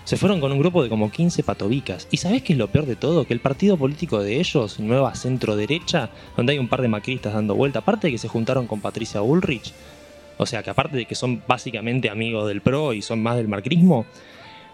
[0.07, 2.07] se fueron con un grupo de como 15 patobicas.
[2.11, 3.25] ¿Y sabés qué es lo peor de todo?
[3.25, 7.33] Que el partido político de ellos, Nueva Centro Derecha, donde hay un par de macristas
[7.33, 9.73] dando vuelta, aparte de que se juntaron con Patricia Bullrich,
[10.37, 13.49] o sea que aparte de que son básicamente amigos del PRO y son más del
[13.49, 14.05] macrismo,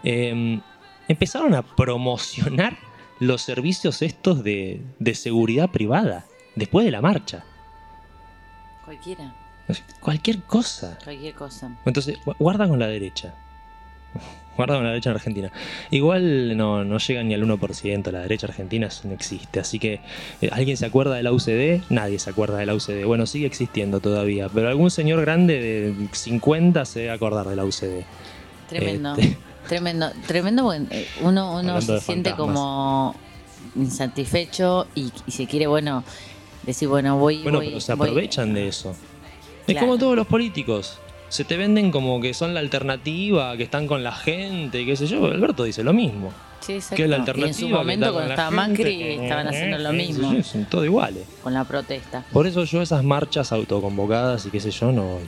[0.03, 0.59] eh,
[1.07, 2.77] empezaron a promocionar
[3.19, 7.43] los servicios estos de, de seguridad privada después de la marcha.
[8.85, 9.33] Cualquiera,
[10.01, 10.97] Cualquier cosa.
[11.03, 11.75] cualquier cosa.
[11.85, 13.33] Entonces, gu- guarda con la derecha.
[14.55, 15.51] Guarda con la derecha en Argentina.
[15.89, 19.59] Igual no, no llega ni al 1%, la derecha argentina no existe.
[19.59, 19.99] Así que,
[20.41, 21.81] eh, ¿alguien se acuerda de la UCD?
[21.89, 23.03] Nadie se acuerda de la UCD.
[23.05, 27.65] Bueno, sigue existiendo todavía, pero algún señor grande de 50 se debe acordar de la
[27.65, 28.03] UCD.
[28.69, 29.15] Tremendo.
[29.17, 29.37] Este.
[29.67, 32.37] Tremendo, tremendo, porque eh, uno, uno se siente fantasmas.
[32.37, 33.15] como
[33.77, 36.03] insatisfecho y, y se quiere, bueno,
[36.65, 37.41] decir, bueno, voy.
[37.43, 38.95] Bueno, voy- pero se voy- aprovechan de eso.
[39.65, 40.99] Es como todos los políticos.
[41.33, 45.07] Se te venden como que son la alternativa, que están con la gente, qué sé
[45.07, 45.25] yo.
[45.25, 46.31] Alberto dice lo mismo.
[46.59, 46.95] Sí, exacto.
[46.97, 47.47] Que es la Y alternativa.
[47.47, 50.85] en su momento, cuando estaba Macri, que- estaban haciendo lo Sí, mismo sí, Son todo
[50.85, 51.23] iguales.
[51.41, 52.23] con la protesta.
[52.31, 55.23] Por eso yo esas marchas autoconvocadas y qué sé yo no voy.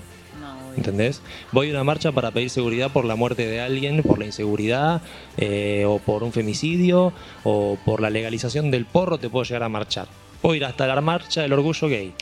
[0.78, 1.24] ¿Entendés?
[1.52, 5.02] Voy a una marcha para pedir seguridad por la muerte de alguien, por la inseguridad,
[5.38, 7.14] eh, o por un femicidio,
[7.44, 10.08] o por la legalización del porro, te puedo llegar a marchar.
[10.40, 12.14] Puedo ir hasta la marcha del orgullo gay.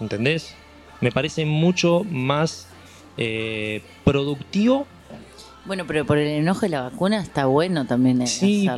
[0.00, 0.54] ¿Entendés?
[1.00, 2.68] Me parece mucho más
[3.16, 4.86] eh, productivo.
[5.64, 8.20] Bueno, pero por el enojo de la vacuna está bueno también.
[8.22, 8.76] eh, Sí, hacerlo.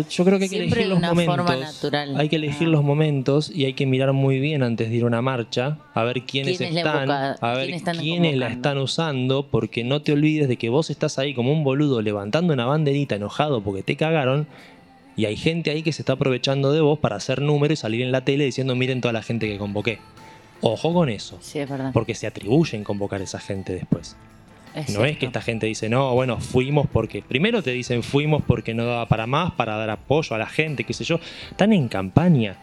[0.00, 1.36] pero yo creo que hay que Siempre elegir de los una momentos.
[1.36, 2.16] forma natural.
[2.18, 2.70] Hay que elegir Ah.
[2.70, 6.04] los momentos y hay que mirar muy bien antes de ir a una marcha, a
[6.04, 10.00] ver quiénes, ¿Quiénes la están, a ver quiénes están quiénes la están usando, porque no
[10.00, 13.82] te olvides de que vos estás ahí como un boludo levantando una banderita enojado porque
[13.82, 14.46] te cagaron.
[15.18, 18.00] Y hay gente ahí que se está aprovechando de vos para hacer números y salir
[18.02, 19.98] en la tele diciendo miren toda la gente que convoqué.
[20.60, 21.92] Ojo con eso, Sí, es verdad.
[21.92, 24.16] porque se atribuyen convocar a esa gente después.
[24.74, 27.22] Es No es que esta gente dice, no, bueno, fuimos porque.
[27.22, 30.84] Primero te dicen fuimos porque no daba para más, para dar apoyo a la gente,
[30.84, 31.18] qué sé yo.
[31.50, 32.56] Están en campaña.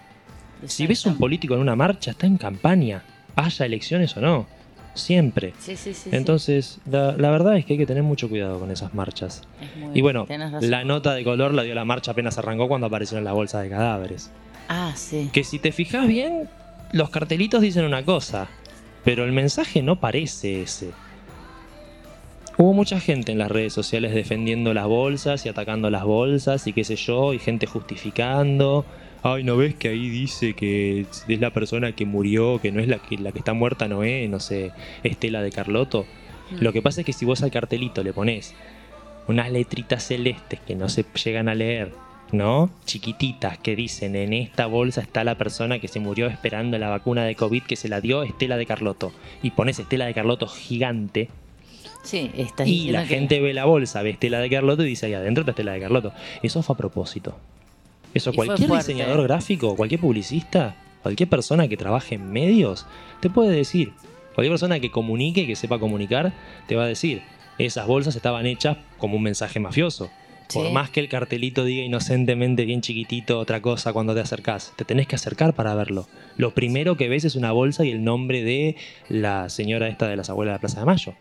[0.68, 3.04] Si ves un político en una marcha, está en campaña.
[3.36, 4.46] Haya elecciones o no.
[4.94, 5.54] Siempre.
[5.60, 6.10] Sí, sí, sí.
[6.12, 9.42] Entonces, la, la verdad es que hay que tener mucho cuidado con esas marchas.
[9.60, 10.28] Es muy- Y bueno,
[10.62, 13.70] la nota de color la dio la marcha apenas arrancó cuando aparecieron las bolsas de
[13.72, 14.30] cadáveres.
[14.70, 15.30] Ah, sí.
[15.34, 16.48] Que si te fijas bien,
[16.94, 18.48] los cartelitos dicen una cosa,
[19.04, 20.92] pero el mensaje no parece ese.
[22.58, 26.74] Hubo mucha gente en las redes sociales defendiendo las bolsas y atacando las bolsas y
[26.74, 28.86] qué sé yo, y gente justificando.
[29.24, 32.88] Ay, ¿no ves que ahí dice que es la persona que murió, que no es
[32.88, 34.72] la que, la que está muerta, no es, no sé,
[35.04, 36.06] Estela de Carlotto?
[36.52, 36.64] Mm.
[36.64, 38.54] Lo que pasa es que si vos al cartelito le pones
[39.28, 41.92] unas letritas celestes que no se llegan a leer,
[42.34, 42.70] ¿no?
[42.86, 47.24] Chiquititas que dicen en esta bolsa está la persona que se murió esperando la vacuna
[47.24, 49.14] de COVID que se la dio Estela de Carlotto.
[49.42, 51.30] Y pones Estela de Carlotto gigante,
[52.04, 55.06] Sí, estás Y la que- gente ve la bolsa, ve Estela de Carlotto y dice,
[55.06, 56.12] ahí adentro está Estela de Carlotto.
[56.42, 57.38] Eso fue a propósito.
[58.14, 62.86] Eso Y cualquier diseñador gráfico, cualquier publicista, cualquier persona que trabaje en medios,
[63.22, 63.94] te puede decir.
[64.36, 66.34] Cualquier persona que comunique, que sepa comunicar,
[66.68, 67.22] te va a decir.
[67.58, 70.10] Esas bolsas estaban hechas como un mensaje mafioso.
[70.54, 74.86] Por más que el cartelito diga inocentemente, bien chiquitito, otra cosa cuando te acercás, te
[74.86, 76.08] tenés que acercar para verlo.
[76.38, 78.76] Lo primero que ves es una bolsa y el nombre de
[79.10, 81.14] la señora esta de las abuelas de la Plaza de Mayo.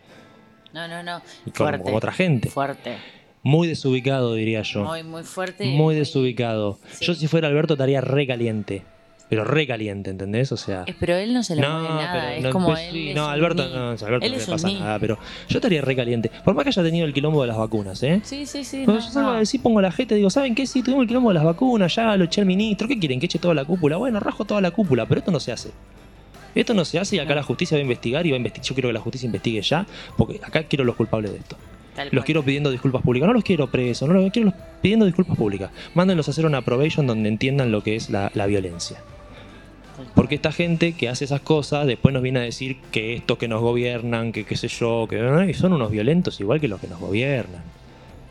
[0.73, 1.21] No, no, no.
[1.45, 1.91] Y como- Fuerte.
[1.93, 2.49] otra gente.
[2.49, 2.97] Fuerte.
[3.43, 4.85] Muy desubicado, diría yo.
[4.85, 5.65] Muy, muy fuerte.
[5.65, 6.79] Muy desubicado.
[6.93, 7.05] Sí.
[7.05, 8.83] Yo si fuera Alberto estaría re caliente.
[9.35, 10.51] Pero re caliente, ¿entendés?
[10.51, 10.85] O sea...
[10.99, 12.91] Pero él no se le mueve nada, es no, como pues él.
[12.93, 15.17] sí, no, Alberto, no, Alberto Él no le pasa nada, pero
[15.49, 16.29] yo estaría re caliente.
[16.43, 18.21] Por más que haya tenido el quilombo de las vacunas, ¿eh?
[18.23, 18.83] Sí, sí, sí.
[18.85, 19.35] Cuando no, yo salgo no.
[19.35, 20.67] a decir, pongo la y digo, ¿saben qué?
[20.67, 22.87] Sí, tuvimos el quilombo de las vacunas, ya lo eché al ministro.
[22.87, 23.19] ¿Qué quieren?
[23.19, 23.97] ¿Que eche toda la cúpula?
[23.97, 25.71] Bueno, rajo toda la cúpula, pero esto no se hace.
[26.55, 27.35] Esto no se hace y acá No.
[27.37, 28.65] la justicia va a investigar y va a investigar.
[28.67, 31.57] Yo quiero que la justicia investigue ya, porque acá quiero los culpables de esto.
[31.95, 32.25] Tal Los cual.
[32.25, 33.27] quiero pidiendo disculpas públicas.
[33.27, 35.69] No los quiero presos, no los quiero los- pidiendo disculpas públicas.
[35.93, 38.97] Mándenlos a hacer una probation donde entiendan lo que es la, la violencia.
[40.15, 43.47] Porque esta gente que hace esas cosas después nos viene a decir que estos que
[43.47, 46.99] nos gobiernan, que qué sé yo, que son unos violentos igual que los que nos
[46.99, 47.61] gobiernan.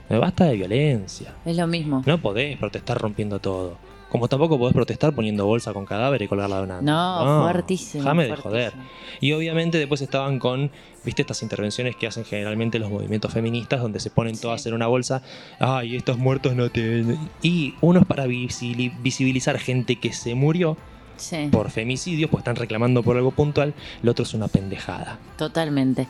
[0.09, 1.35] Eh, Basta de violencia.
[1.45, 2.03] Es lo mismo.
[2.05, 3.77] No podés protestar rompiendo todo.
[4.11, 6.83] Como tampoco podés protestar poniendo bolsa con cadáver y colgarla de una.
[6.83, 8.05] No, fuertísimo.
[8.05, 8.75] Déjame de joder.
[9.23, 10.71] Y obviamente después estaban con,
[11.03, 14.87] viste, estas intervenciones que hacen generalmente los movimientos feministas, donde se ponen todas en una
[14.87, 15.23] bolsa.
[15.59, 17.19] Ay, estos muertos no tienen.
[17.41, 20.77] Y uno es para visibilizar gente que se murió
[21.17, 23.75] Sí, por femicidios, pues están reclamando por algo puntual.
[24.03, 25.19] Lo otro es una pendejada.
[25.37, 26.09] totalmente.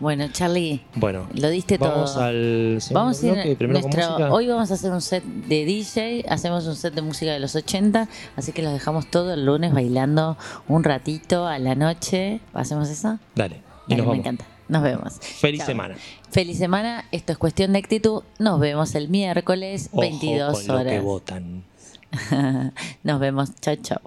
[0.00, 2.24] Bueno, Charlie, Bueno, lo diste vamos todo.
[2.24, 5.64] al Vamos a ir bloque, primero con nuestro- hoy vamos a hacer un set de
[5.64, 9.46] DJ, hacemos un set de música de los 80, así que los dejamos todo el
[9.46, 10.36] lunes bailando
[10.66, 12.40] un ratito a la noche.
[12.52, 13.18] ¿Hacemos eso?
[13.36, 14.16] Dale, y Dale, nos me vamos.
[14.18, 14.44] encanta.
[14.68, 15.18] Nos vemos.
[15.20, 15.66] Feliz Chao.
[15.68, 15.94] semana.
[16.30, 17.04] Feliz semana.
[17.12, 18.22] Esto es cuestión de actitud.
[18.40, 21.04] Nos vemos el miércoles, Ojo 22 con lo que horas.
[21.04, 21.62] votan.
[23.04, 23.50] Nos vemos.
[23.60, 24.00] Chao, chao.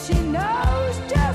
[0.07, 1.32] She knows just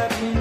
[0.00, 0.39] let me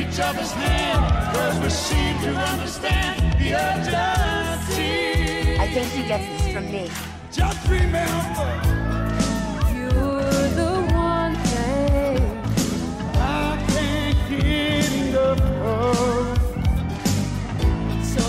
[0.00, 5.58] each other's hand, cause we seem to understand the urgency.
[5.58, 6.90] I think he gets this from me.
[7.32, 8.76] Just remember.
[18.14, 18.22] So